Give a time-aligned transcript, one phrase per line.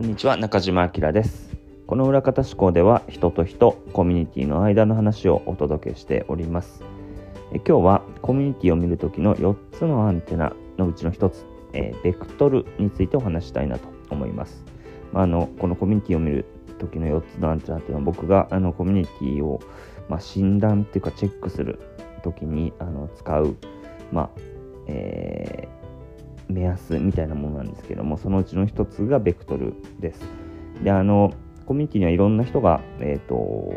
[0.00, 1.54] こんにちは中島明です。
[1.86, 6.82] この裏方思考では人と人コミュニティの間の話をお届けしております。
[7.52, 14.64] え今日はコミュニティを見るときの4つのアンテナのうちの1つ、え、ベクトルについてお話したいなと思います、
[15.12, 16.46] まあ、あのこのコミュニティを見る
[16.78, 19.60] 時の4つのアンテナっていうのは僕があのコミュニティを
[20.08, 21.78] まあ、診断っていうかチェックする
[22.22, 23.54] 時にあの使う、
[24.10, 24.30] まあ
[24.86, 25.79] えー、
[26.50, 30.20] 目安みたいなものなんですけどもそのうちの一つがベクトルです。
[30.82, 31.32] であの
[31.66, 33.72] コミュニティにはいろんな人が、えーと、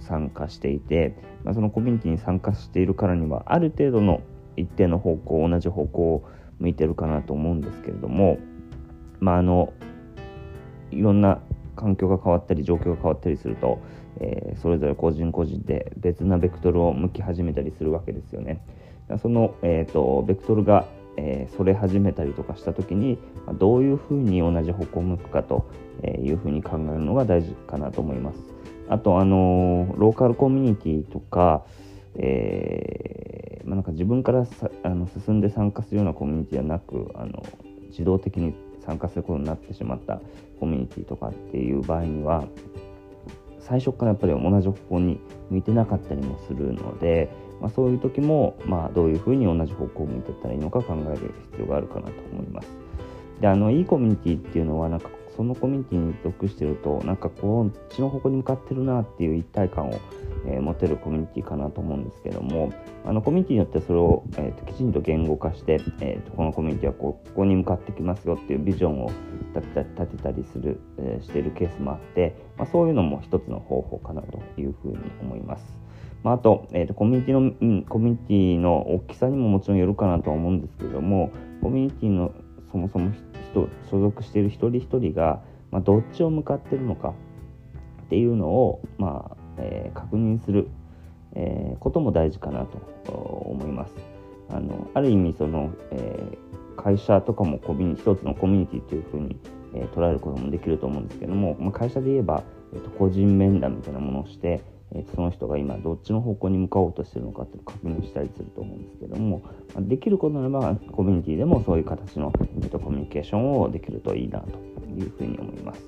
[0.00, 4.20] 参加していて、まあ、そのコミュニティに参加しているからにはある程度の
[4.58, 6.28] 一定の方向同じ方向を
[6.58, 8.38] 向いてるかなと思うんですけれども
[9.20, 9.72] まああの
[10.90, 11.40] いろんな
[11.76, 13.80] 環境が変わったり状況が変わったりすると、
[14.20, 18.62] えー、それぞれ個人個人で別なベクトルを向き始めたりするわけですよね。
[19.18, 20.86] その、えーと、ベクトルが、
[21.22, 23.18] えー、それ始めたりとかした時に
[23.58, 25.70] どういうふうに同じ方向を向くかと
[26.22, 28.38] いうふうに考えるのが大事かなと思います。
[28.88, 31.64] あと、あのー、ローカルコミュニティとか、
[32.16, 37.44] えーまあ、なんか自分からさあの進んで参加するようなコミュニティはなくあの
[37.90, 40.20] 自動的に参加することになってしまった
[40.58, 42.44] コミュニティとかっていう場合には
[43.60, 47.28] 最初からやっぱり同じ方向に向いてなかったりもするので、
[47.60, 52.68] まあ、そういう時も、まあ、どういうふうに同じ方向を向いていったらいいのか考える必要があるかなと思います。
[53.40, 59.98] であのいいコミュニティっていうのはなんかそのコミュニティに属してるとなんかこっちの方向に向かってるなっていう一体感を、
[60.46, 62.72] えー、持てるコミュニティかなと思うんですけども
[63.06, 69.10] あのコミュニティによってそれを、えーと、きちんと言語化して、えーと、このコミュニティはここに向かってきますよっていうビジョンを
[69.54, 69.66] 立
[70.16, 75.64] てたりする、えー、しているケースもあって、まあ、そういうのも一つの方法かなというふうに思います。
[76.22, 81.30] まあ、あと,、えーと、コミュニティの、うん、コミュニティの大きさにももちろんよるかなとは思うんですけども
[81.62, 82.34] コミュニティの
[82.70, 83.10] そもそも
[83.50, 87.14] 人所属している一人一人が、まあ、どっちを向かってるのか
[88.06, 90.68] っていうのを、まあえー、確認する、
[91.34, 92.78] えー、ことも大事かなと
[93.12, 93.94] 思います。
[94.52, 99.36] あのある意味その、えー、会社とかもコミュニ一つのコミュニティというふうに、
[99.74, 102.42] え、捉えることもできると思うんですけども、まあ、会社で言えば、
[102.72, 104.62] えーと、個人面談みたいなものをして、
[104.94, 109.42] え、その人が今どっちの方向に向かおうとしてるのかって確認したりすると思うんですけども、
[109.74, 114.48] ま、できることならばコミュニティでもそういう形の、えーと、コミュニケーションをできるといいなと
[114.86, 115.80] いうふうに思います。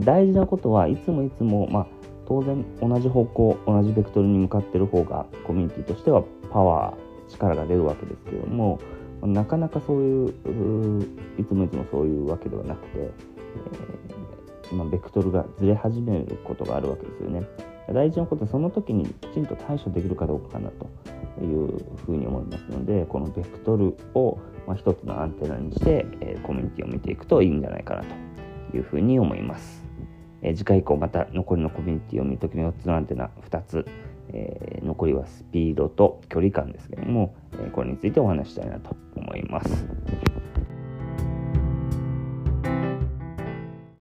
[0.00, 1.86] 大事なことはいつもいつも、まあ、
[2.26, 8.78] 当然同じ方向同じベクトルに向かってる方がコミュニティとしてはパワー力が出るわけですけども
[9.22, 10.28] なかなかそういう
[11.38, 17.42] いつもいつもそういうわけではなくて、えー、まあ、ベクトルがずれ始めることがあるわけですよね。
[17.92, 20.86] 大事なことはその時にきちんと対処できるかどうかかなと
[21.44, 28.04] いうふうに思いますのでこのベクトルを、まあ、一つのアンテナにして、えー、コミュニティを見ていくといいんじゃないかな
[28.70, 29.84] というふうに思います。
[30.42, 33.86] えー、次回以降また残りのコミュニティを見るときの4つのアンテナ2つ、
[34.32, 39.86] えー、残りはスピードと距離感ですけども、えこれについてお話したいなと思います。